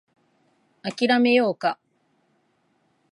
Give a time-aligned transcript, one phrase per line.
[0.81, 1.77] 諦めようか